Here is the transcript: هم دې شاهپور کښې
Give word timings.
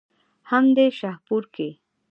هم 0.49 0.65
دې 0.75 0.87
شاهپور 0.99 1.43
کښې 1.53 1.69